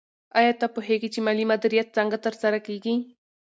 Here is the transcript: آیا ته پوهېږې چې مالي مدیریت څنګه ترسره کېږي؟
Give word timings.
آیا 0.39 0.53
ته 0.61 0.67
پوهېږې 0.75 1.09
چې 1.13 1.19
مالي 1.25 1.45
مدیریت 1.51 1.87
څنګه 1.97 2.17
ترسره 2.25 2.57
کېږي؟ 2.67 2.93